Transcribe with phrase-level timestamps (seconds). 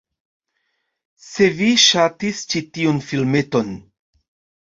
[1.25, 3.69] Se vi ŝatis ĉi tiun filmeton